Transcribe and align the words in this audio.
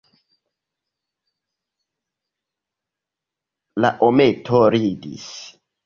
La 3.85 3.93
hometo 4.07 4.65
ridis! 4.79 5.33